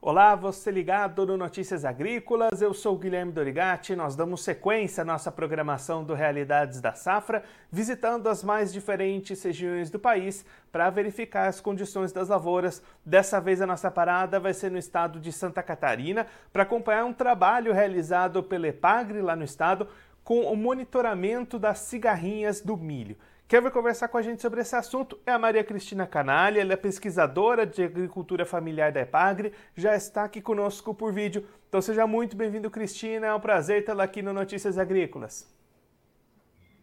[0.00, 3.96] Olá, você ligado no Notícias Agrícolas, eu sou Guilherme Dorigati.
[3.96, 9.90] Nós damos sequência à nossa programação do Realidades da Safra, visitando as mais diferentes regiões
[9.90, 12.80] do país para verificar as condições das lavouras.
[13.04, 17.12] Dessa vez a nossa parada vai ser no estado de Santa Catarina para acompanhar um
[17.12, 19.88] trabalho realizado pela EPAGRE lá no estado
[20.22, 23.16] com o monitoramento das cigarrinhas do milho.
[23.48, 26.74] Quem vai conversar com a gente sobre esse assunto é a Maria Cristina Canalha, ela
[26.74, 31.48] é pesquisadora de agricultura familiar da EPAGRE, já está aqui conosco por vídeo.
[31.66, 35.50] Então seja muito bem-vindo, Cristina, é um prazer tê-la aqui no Notícias Agrícolas.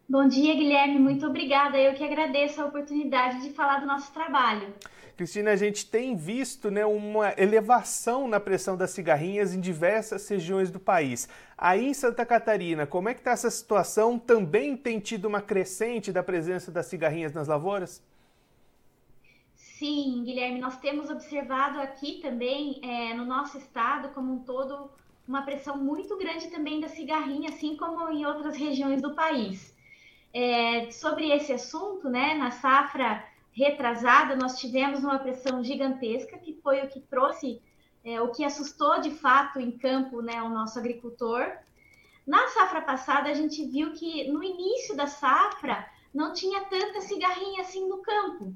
[0.09, 1.77] Bom dia, Guilherme, muito obrigada.
[1.77, 4.73] Eu que agradeço a oportunidade de falar do nosso trabalho.
[5.15, 10.69] Cristina, a gente tem visto né, uma elevação na pressão das cigarrinhas em diversas regiões
[10.69, 11.29] do país.
[11.57, 14.19] Aí em Santa Catarina, como é que está essa situação?
[14.19, 18.03] Também tem tido uma crescente da presença das cigarrinhas nas lavouras?
[19.55, 24.89] Sim, Guilherme, nós temos observado aqui também, é, no nosso estado como um todo,
[25.25, 29.73] uma pressão muito grande também da cigarrinha, assim como em outras regiões do país.
[30.33, 33.23] É, sobre esse assunto, né, na safra
[33.55, 37.61] retrasada, nós tivemos uma pressão gigantesca, que foi o que trouxe,
[38.03, 41.45] é, o que assustou de fato em campo né, o nosso agricultor.
[42.27, 47.61] Na safra passada, a gente viu que no início da safra não tinha tanta cigarrinha
[47.61, 48.53] assim no campo,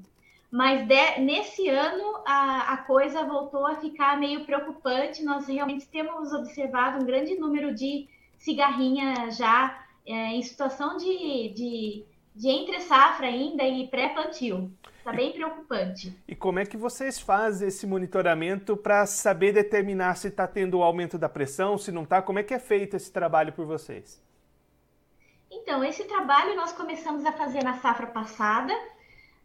[0.50, 5.22] mas de, nesse ano a, a coisa voltou a ficar meio preocupante.
[5.22, 12.04] Nós realmente temos observado um grande número de cigarrinha já é, em situação de, de,
[12.34, 14.72] de entre safra ainda e pré-plantio.
[14.98, 16.16] Está bem preocupante.
[16.28, 20.82] E como é que vocês fazem esse monitoramento para saber determinar se está tendo o
[20.82, 22.20] aumento da pressão, se não está?
[22.20, 24.22] Como é que é feito esse trabalho por vocês?
[25.50, 28.72] Então, esse trabalho nós começamos a fazer na safra passada,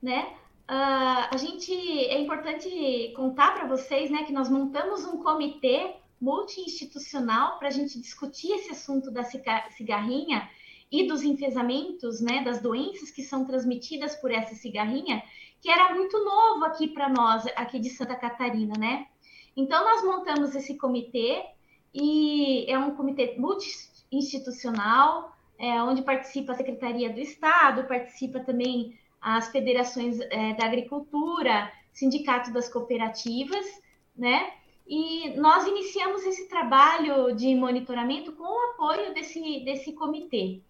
[0.02, 0.28] né?
[0.70, 7.60] Uh, a gente é importante contar para vocês, né, que nós montamos um comitê multi-institucional
[7.60, 10.50] para a gente discutir esse assunto da cigarrinha
[10.92, 15.24] e dos enfesamentos, né, das doenças que são transmitidas por essa cigarrinha,
[15.62, 19.08] que era muito novo aqui para nós, aqui de Santa Catarina, né?
[19.58, 21.44] Então, nós montamos esse comitê,
[21.94, 29.48] e é um comitê multi-institucional, é, onde participa a Secretaria do Estado, participa também as
[29.48, 33.66] federações é, da agricultura, sindicato das cooperativas,
[34.16, 34.52] né?
[34.88, 40.62] E nós iniciamos esse trabalho de monitoramento com o apoio desse, desse comitê.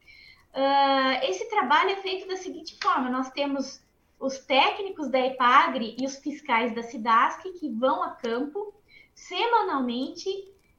[0.56, 3.84] Uh, esse trabalho é feito da seguinte forma: nós temos
[4.18, 8.74] os técnicos da EPAGRE e os fiscais da SIDASC que vão a campo
[9.14, 10.30] semanalmente,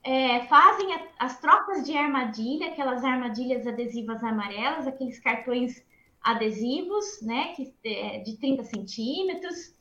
[0.03, 5.85] é, fazem a, as trocas de armadilha, aquelas armadilhas adesivas amarelas, aqueles cartões
[6.23, 9.75] adesivos, né, que, é, de 30 centímetros.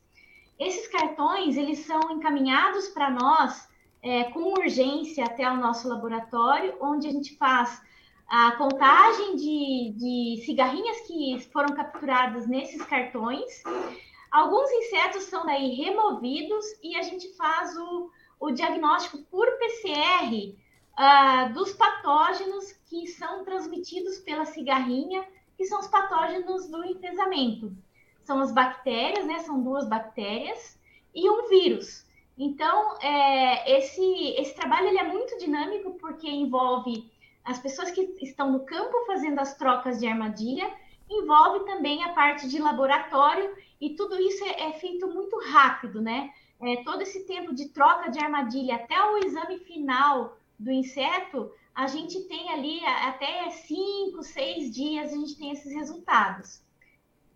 [0.58, 3.68] Esses cartões, eles são encaminhados para nós
[4.02, 7.82] é, com urgência até o nosso laboratório, onde a gente faz
[8.28, 13.62] a contagem de, de cigarrinhas que foram capturadas nesses cartões.
[14.30, 18.10] Alguns insetos são daí removidos e a gente faz o,
[18.40, 20.56] o diagnóstico por PCR uh,
[20.96, 25.24] ah, dos patógenos que são transmitidos pela cigarrinha,
[25.56, 27.72] que são os patógenos do enfesamento.
[28.24, 29.38] São as bactérias, né?
[29.38, 30.76] São duas bactérias
[31.14, 32.04] e um vírus.
[32.36, 34.02] Então, é, esse,
[34.36, 37.10] esse trabalho ele é muito dinâmico porque envolve
[37.46, 40.68] as pessoas que estão no campo fazendo as trocas de armadilha,
[41.08, 46.30] envolve também a parte de laboratório, e tudo isso é, é feito muito rápido, né?
[46.60, 51.86] É, todo esse tempo de troca de armadilha até o exame final do inseto, a
[51.86, 56.62] gente tem ali até cinco, seis dias, a gente tem esses resultados.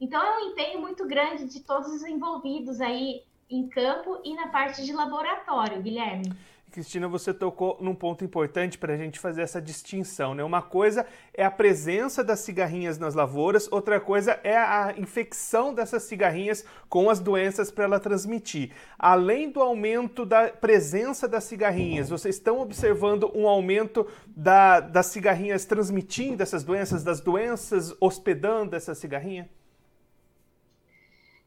[0.00, 4.48] Então, é um empenho muito grande de todos os envolvidos aí em campo e na
[4.48, 6.32] parte de laboratório, Guilherme.
[6.70, 10.34] Cristina, você tocou num ponto importante para a gente fazer essa distinção.
[10.34, 10.44] Né?
[10.44, 11.04] Uma coisa
[11.34, 17.10] é a presença das cigarrinhas nas lavouras, outra coisa é a infecção dessas cigarrinhas com
[17.10, 18.70] as doenças para ela transmitir.
[18.98, 25.64] Além do aumento da presença das cigarrinhas, vocês estão observando um aumento da, das cigarrinhas
[25.64, 29.50] transmitindo essas doenças, das doenças hospedando essa cigarrinha?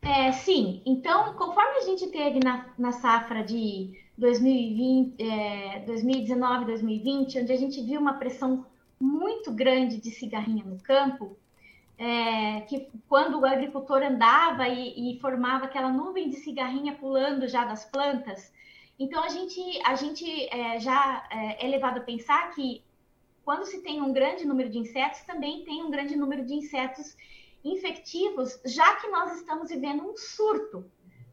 [0.02, 0.82] É, sim.
[0.86, 7.58] Então, conforme a gente teve na, na safra de 2020, é, 2019, 2020, onde a
[7.58, 8.66] gente viu uma pressão
[9.00, 11.38] muito grande de cigarrinha no campo,
[11.98, 17.66] é, que quando o agricultor andava e, e, formava aquela nuvem de cigarrinha pulando já
[17.66, 18.52] das plantas,
[19.00, 22.84] então a gente, a gente é, já é, é levado a pensar que
[23.44, 27.16] quando se tem um grande número de insetos, também tem um grande número de insetos
[27.64, 30.86] infectivos, já que nós estamos vivendo um surto,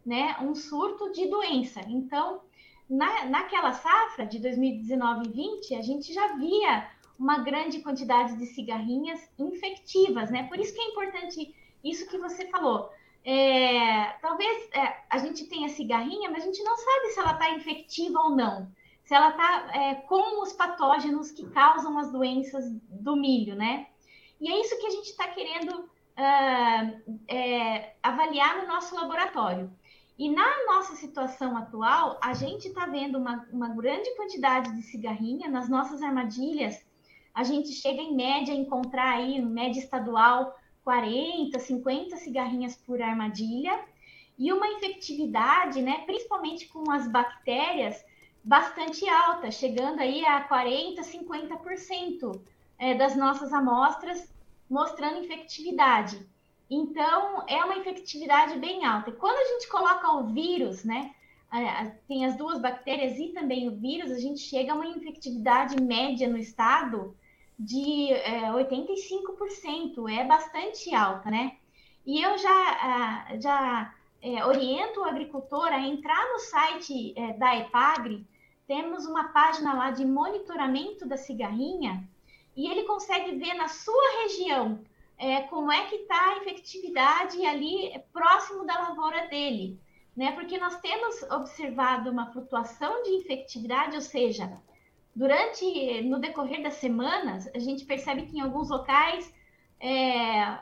[0.04, 0.36] né?
[0.40, 1.80] Um surto de doença.
[1.86, 2.40] Então,
[2.90, 8.46] na, naquela safra de 2019 e 20, a gente já via uma grande quantidade de
[8.46, 10.48] cigarrinhas infectivas, né?
[10.48, 11.54] Por isso que é importante
[11.84, 12.90] isso que você falou.
[13.24, 17.50] É, talvez é, a gente tenha cigarrinha, mas a gente não sabe se ela está
[17.50, 18.68] infectiva ou não.
[19.04, 23.86] Se ela está é, com os patógenos que causam as doenças do milho, né?
[24.40, 25.90] E é isso que a gente está querendo
[26.20, 27.10] uh,
[28.02, 29.70] avaliar no nosso laboratório.
[30.20, 35.48] E na nossa situação atual, a gente está vendo uma, uma grande quantidade de cigarrinha
[35.48, 36.84] nas nossas armadilhas.
[37.32, 43.82] A gente chega em média a encontrar aí, média estadual, 40, 50 cigarrinhas por armadilha
[44.38, 48.04] e uma infectividade, né, principalmente com as bactérias,
[48.44, 52.42] bastante alta, chegando aí a 40, 50%
[52.78, 54.30] é, das nossas amostras
[54.68, 56.28] mostrando infectividade.
[56.70, 59.10] Então, é uma infectividade bem alta.
[59.10, 61.12] E quando a gente coloca o vírus, né,
[62.06, 66.28] tem as duas bactérias e também o vírus, a gente chega a uma infectividade média
[66.28, 67.16] no estado
[67.58, 71.56] de é, 85%, é bastante alta, né?
[72.06, 78.26] E eu já, já é, oriento o agricultor a entrar no site é, da EPAGRE,
[78.66, 82.08] temos uma página lá de monitoramento da cigarrinha,
[82.56, 84.80] e ele consegue ver na sua região
[85.20, 89.78] é, como é que está a efetividade ali próximo da lavoura dele,
[90.16, 90.32] né?
[90.32, 94.50] Porque nós temos observado uma flutuação de infectividade, ou seja,
[95.14, 99.30] durante, no decorrer das semanas, a gente percebe que em alguns locais
[99.78, 100.58] é,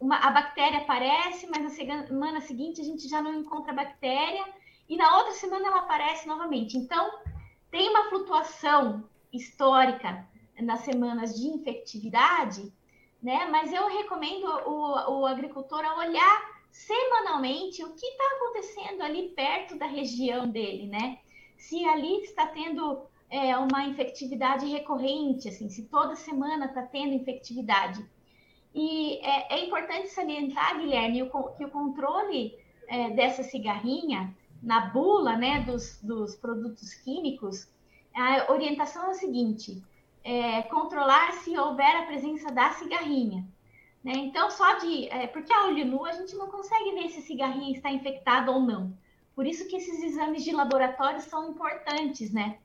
[0.00, 4.46] uma, a bactéria aparece, mas na semana seguinte a gente já não encontra a bactéria,
[4.88, 6.78] e na outra semana ela aparece novamente.
[6.78, 7.20] Então,
[7.70, 10.26] tem uma flutuação histórica
[10.58, 12.72] nas semanas de infectividade,
[13.22, 13.46] né?
[13.50, 19.76] Mas eu recomendo o, o agricultor a olhar semanalmente o que está acontecendo ali perto
[19.76, 21.18] da região dele, né?
[21.56, 28.04] Se ali está tendo é, uma infectividade recorrente, assim, se toda semana está tendo infectividade.
[28.74, 32.56] E é, é, importante salientar, Guilherme, o, que o controle
[32.88, 37.68] é, dessa cigarrinha na bula, né, dos, dos produtos químicos,
[38.14, 39.82] a orientação é a seguinte:
[40.24, 43.44] é, controlar se houver a presença da cigarrinha.
[44.02, 44.12] Né?
[44.16, 45.08] Então, só de.
[45.08, 48.50] É, porque a olho nu a gente não consegue ver se a cigarrinha está infectada
[48.50, 48.96] ou não.
[49.34, 52.58] Por isso que esses exames de laboratório são importantes, né?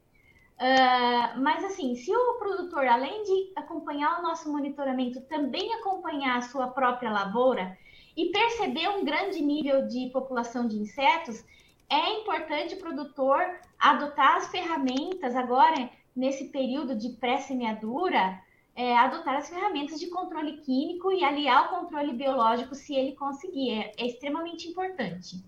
[0.56, 6.42] Uh, mas assim, se o produtor, além de acompanhar o nosso monitoramento, também acompanhar a
[6.42, 7.78] sua própria lavoura
[8.16, 11.44] e perceber um grande nível de população de insetos,
[11.90, 18.40] é importante o produtor adotar as ferramentas agora nesse período de pré-semeadura,
[18.76, 23.72] é, adotar as ferramentas de controle químico e aliar o controle biológico se ele conseguir.
[23.72, 25.44] É, é extremamente importante.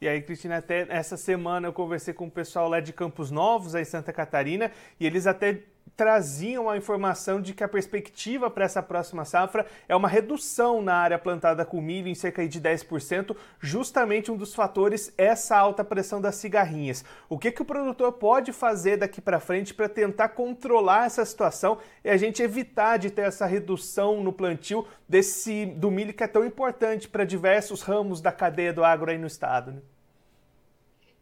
[0.00, 3.74] E aí, Cristina, até essa semana eu conversei com o pessoal lá de Campos Novos,
[3.74, 5.62] aí em Santa Catarina, e eles até
[5.96, 10.94] traziam a informação de que a perspectiva para essa próxima safra é uma redução na
[10.94, 16.20] área plantada com milho em cerca de 10%, justamente um dos fatores essa alta pressão
[16.20, 17.04] das cigarrinhas.
[17.28, 21.78] O que, que o produtor pode fazer daqui para frente para tentar controlar essa situação
[22.04, 26.28] e a gente evitar de ter essa redução no plantio desse do milho que é
[26.28, 29.72] tão importante para diversos ramos da cadeia do agro aí no estado?
[29.72, 29.80] Né?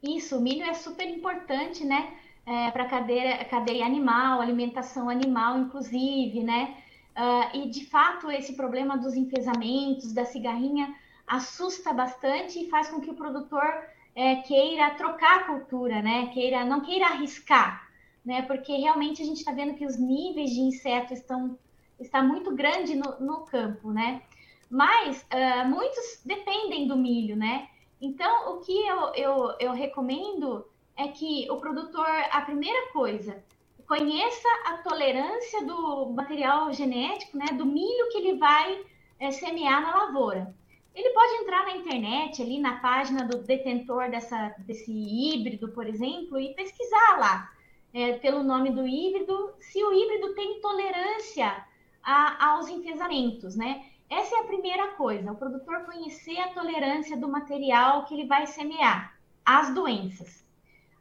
[0.02, 2.14] Isso, o milho é super importante, né?
[2.44, 6.76] É, para cadeia, cadeia animal, alimentação animal, inclusive, né?
[7.16, 10.94] Uh, e de fato esse problema dos enfesamentos, da cigarrinha,
[11.26, 13.84] assusta bastante e faz com que o produtor
[14.14, 16.28] é, queira trocar a cultura, né?
[16.28, 17.88] Queira, não queira arriscar,
[18.24, 18.42] né?
[18.42, 21.58] Porque realmente a gente está vendo que os níveis de insetos estão
[22.00, 24.22] está muito grande no, no campo, né?
[24.68, 27.68] Mas uh, muitos dependem do milho, né?
[28.00, 30.66] Então, o que eu, eu, eu recomendo
[31.02, 33.42] é que o produtor, a primeira coisa,
[33.86, 38.84] conheça a tolerância do material genético, né, do milho que ele vai
[39.18, 40.54] é, semear na lavoura.
[40.94, 46.38] Ele pode entrar na internet, ali na página do detentor dessa, desse híbrido, por exemplo,
[46.38, 47.50] e pesquisar lá,
[47.94, 51.64] é, pelo nome do híbrido, se o híbrido tem tolerância
[52.02, 53.84] a, aos enfesamentos, né?
[54.08, 58.46] Essa é a primeira coisa, o produtor conhecer a tolerância do material que ele vai
[58.46, 60.41] semear, às doenças.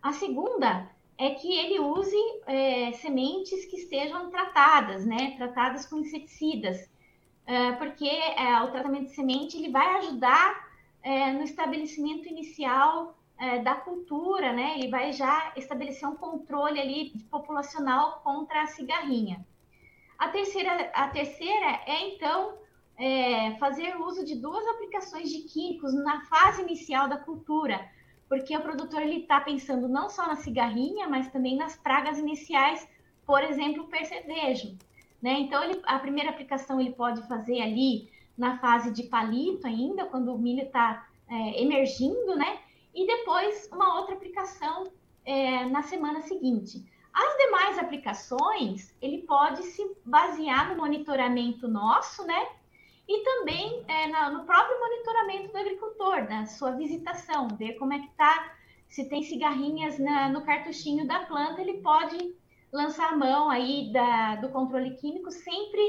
[0.02, 2.18] A segunda é que ele use
[2.48, 5.36] é, sementes que estejam tratadas, né?
[5.38, 6.90] Tratadas com inseticidas,
[7.46, 10.70] é, porque é, o tratamento de semente ele vai ajudar
[11.04, 14.74] é, no estabelecimento inicial é, da cultura, né?
[14.78, 19.46] Ele vai já estabelecer um controle ali populacional contra a cigarrinha.
[20.18, 22.58] A terceira, a terceira é então
[22.98, 27.88] é, fazer uso de duas aplicações de químicos na fase inicial da cultura
[28.32, 32.88] porque o produtor ele está pensando não só na cigarrinha, mas também nas pragas iniciais,
[33.26, 34.78] por exemplo, o percevejo.
[35.22, 35.34] Né?
[35.42, 40.34] Então, ele, a primeira aplicação ele pode fazer ali na fase de palito ainda, quando
[40.34, 42.60] o milho está é, emergindo, né?
[42.96, 44.86] E depois uma outra aplicação
[45.26, 46.86] é, na semana seguinte.
[47.12, 52.48] As demais aplicações, ele pode se basear no monitoramento nosso, né?
[53.12, 58.08] E também é, no próprio monitoramento do agricultor, na sua visitação, ver como é que
[58.08, 58.56] está,
[58.88, 62.34] se tem cigarrinhas na, no cartuchinho da planta, ele pode
[62.72, 65.82] lançar a mão aí da, do controle químico, sempre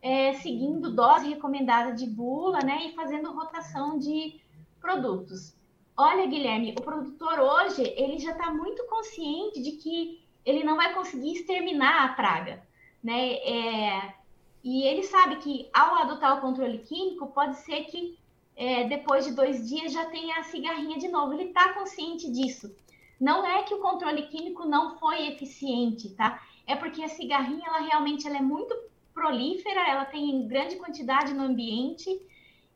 [0.00, 4.40] é, seguindo dose recomendada de bula, né, e fazendo rotação de
[4.80, 5.56] produtos.
[5.96, 10.94] Olha, Guilherme, o produtor hoje, ele já está muito consciente de que ele não vai
[10.94, 12.62] conseguir exterminar a praga,
[13.02, 14.14] né, é,
[14.62, 18.18] e ele sabe que ao adotar o controle químico, pode ser que
[18.56, 21.32] é, depois de dois dias já tenha a cigarrinha de novo.
[21.32, 22.74] Ele está consciente disso.
[23.20, 26.42] Não é que o controle químico não foi eficiente, tá?
[26.66, 28.76] É porque a cigarrinha, ela realmente ela é muito
[29.14, 32.08] prolífera, ela tem grande quantidade no ambiente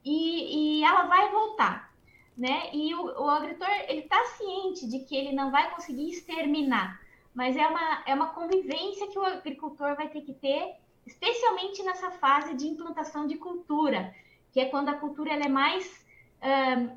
[0.05, 1.93] e, e ela vai voltar,
[2.37, 2.71] né?
[2.73, 7.01] E o, o agricultor, ele está ciente de que ele não vai conseguir exterminar,
[7.35, 12.11] mas é uma, é uma convivência que o agricultor vai ter que ter especialmente nessa
[12.11, 14.15] fase de implantação de cultura,
[14.53, 16.05] que é quando a cultura ela é mais,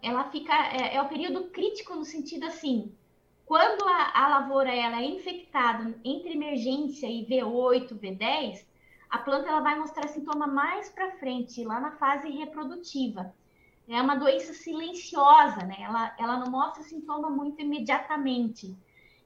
[0.02, 2.92] ela fica, é, é, o período crítico no sentido assim,
[3.46, 8.66] quando a, a lavoura ela é infectada entre emergência e V8, V10,
[9.10, 13.34] a planta ela vai mostrar sintoma mais para frente, lá na fase reprodutiva.
[13.88, 15.76] É uma doença silenciosa, né?
[15.80, 18.76] Ela, ela não mostra sintoma muito imediatamente.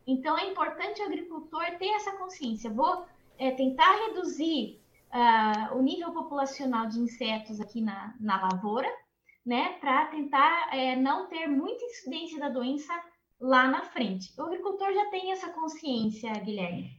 [0.05, 2.69] Então, é importante o agricultor ter essa consciência.
[2.69, 3.05] Vou
[3.39, 4.79] é tentar reduzir
[5.13, 8.89] uh, o nível populacional de insetos aqui na, na lavoura,
[9.45, 12.93] né, para tentar é, não ter muita incidência da doença
[13.39, 14.33] lá na frente.
[14.37, 16.98] O agricultor já tem essa consciência, Guilherme.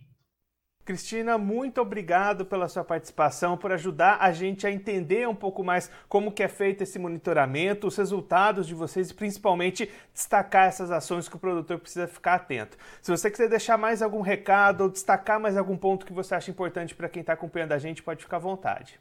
[0.91, 5.89] Cristina, muito obrigado pela sua participação, por ajudar a gente a entender um pouco mais
[6.09, 11.29] como que é feito esse monitoramento, os resultados de vocês e principalmente destacar essas ações
[11.29, 12.77] que o produtor precisa ficar atento.
[13.01, 16.51] Se você quiser deixar mais algum recado ou destacar mais algum ponto que você acha
[16.51, 18.99] importante para quem está acompanhando a gente, pode ficar à vontade.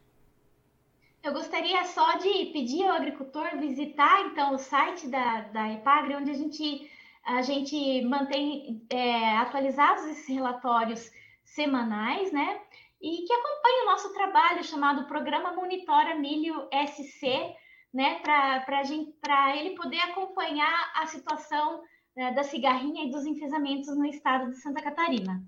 [1.23, 6.29] Eu gostaria só de pedir ao agricultor visitar então o site da, da Epagre, onde
[6.29, 6.87] a gente,
[7.25, 11.17] a gente mantém é, atualizados esses relatórios
[11.53, 12.61] semanais, né?
[13.01, 17.55] E que acompanha o nosso trabalho chamado Programa Monitora Milho SC,
[17.93, 18.19] né?
[18.19, 21.81] Para ele poder acompanhar a situação
[22.15, 25.41] né, da cigarrinha e dos enfesamentos no estado de Santa Catarina.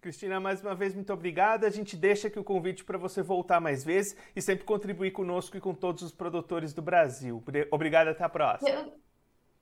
[0.00, 1.66] Cristina, mais uma vez, muito obrigada.
[1.66, 5.56] A gente deixa aqui o convite para você voltar mais vezes e sempre contribuir conosco
[5.56, 7.42] e com todos os produtores do Brasil.
[7.70, 8.68] Obrigada, até a próxima.
[8.70, 8.92] Eu,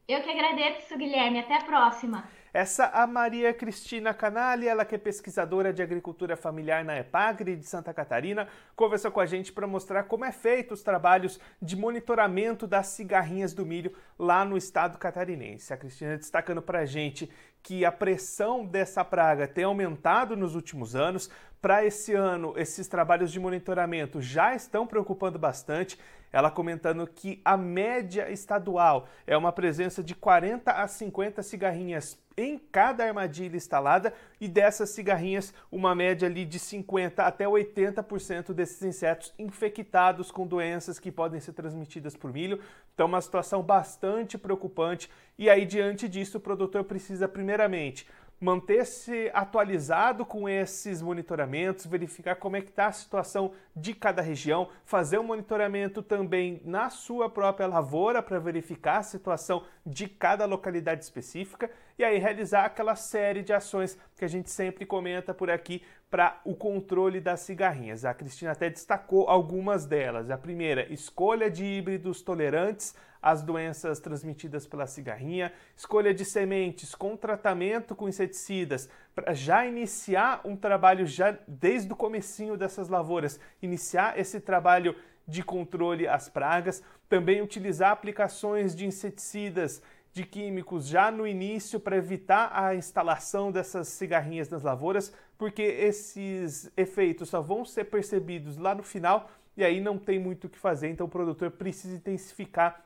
[0.08, 1.38] eu que agradeço, Guilherme.
[1.38, 2.28] Até a próxima.
[2.54, 7.64] Essa a Maria Cristina Canali, ela que é pesquisadora de agricultura familiar na EPAGRE de
[7.64, 12.66] Santa Catarina, conversou com a gente para mostrar como é feito os trabalhos de monitoramento
[12.66, 15.72] das cigarrinhas do milho lá no estado catarinense.
[15.72, 17.30] A Cristina destacando para a gente
[17.62, 21.30] que a pressão dessa praga tem aumentado nos últimos anos.
[21.58, 25.98] Para esse ano, esses trabalhos de monitoramento já estão preocupando bastante.
[26.30, 32.58] Ela comentando que a média estadual é uma presença de 40 a 50 cigarrinhas em
[32.58, 39.32] cada armadilha instalada e dessas cigarrinhas, uma média ali de 50 até 80% desses insetos
[39.38, 42.60] infectados com doenças que podem ser transmitidas por milho.
[42.94, 45.10] Então, uma situação bastante preocupante.
[45.38, 48.06] E aí, diante disso, o produtor precisa, primeiramente,
[48.42, 54.68] manter-se atualizado com esses monitoramentos, verificar como é que está a situação de cada região,
[54.84, 61.04] fazer um monitoramento também na sua própria lavoura para verificar a situação de cada localidade
[61.04, 65.82] específica e aí realizar aquela série de ações que a gente sempre comenta por aqui
[66.10, 68.04] para o controle das cigarrinhas.
[68.04, 70.30] A Cristina até destacou algumas delas.
[70.30, 77.16] A primeira, escolha de híbridos tolerantes às doenças transmitidas pela cigarrinha, escolha de sementes com
[77.16, 84.18] tratamento com inseticidas, para já iniciar um trabalho já desde o comecinho dessas lavouras, iniciar
[84.18, 84.96] esse trabalho
[85.26, 89.80] de controle às pragas, também utilizar aplicações de inseticidas
[90.12, 96.70] de químicos já no início para evitar a instalação dessas cigarrinhas nas lavouras, porque esses
[96.76, 100.58] efeitos só vão ser percebidos lá no final e aí não tem muito o que
[100.58, 102.84] fazer, então o produtor precisa intensificar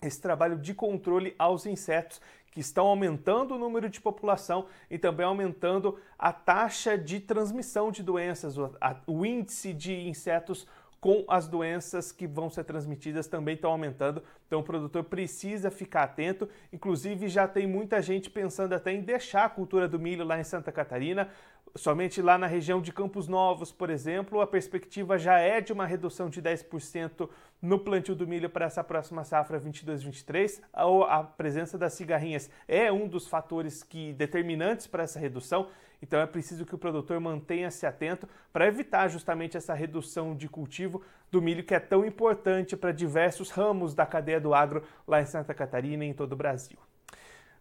[0.00, 2.20] esse trabalho de controle aos insetos
[2.50, 8.02] que estão aumentando o número de população e também aumentando a taxa de transmissão de
[8.02, 8.56] doenças,
[9.06, 10.66] o, índice de insetos
[11.00, 14.22] com as doenças que vão ser transmitidas também estão aumentando.
[14.46, 16.48] Então o produtor precisa ficar atento.
[16.72, 20.44] Inclusive já tem muita gente pensando até em deixar a cultura do milho lá em
[20.44, 21.28] Santa Catarina.
[21.76, 25.86] Somente lá na região de Campos Novos, por exemplo, a perspectiva já é de uma
[25.86, 27.28] redução de 10%
[27.60, 30.60] no plantio do milho para essa próxima safra 22-23.
[30.72, 35.68] A presença das cigarrinhas é um dos fatores que determinantes para essa redução.
[36.00, 41.02] Então é preciso que o produtor mantenha-se atento para evitar justamente essa redução de cultivo
[41.30, 45.26] do milho que é tão importante para diversos ramos da cadeia do agro lá em
[45.26, 46.78] Santa Catarina e em todo o Brasil.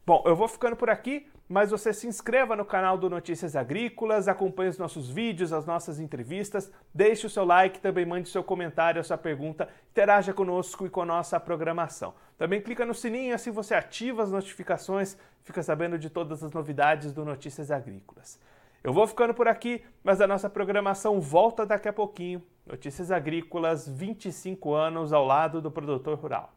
[0.08, 4.30] Bom, eu vou ficando por aqui, mas você se inscreva no canal do Notícias Agrícolas,
[4.30, 9.02] acompanhe os nossos vídeos, as nossas entrevistas, deixe o seu like, também mande seu comentário,
[9.02, 12.14] a sua pergunta, interaja conosco e com a nossa programação.
[12.38, 17.12] Também clica no sininho, assim você ativa as notificações, fica sabendo de todas as novidades
[17.12, 18.40] do Notícias Agrícolas.
[18.82, 22.42] Eu vou ficando por aqui, mas a nossa programação volta daqui a pouquinho.
[22.66, 26.57] Notícias Agrícolas, 25 anos ao lado do produtor rural.